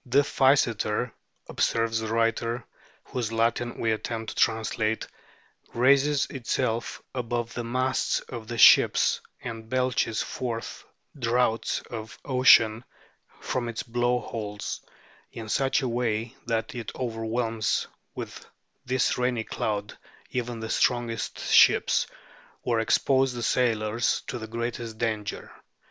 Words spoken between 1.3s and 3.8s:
observes this writer, whose Latin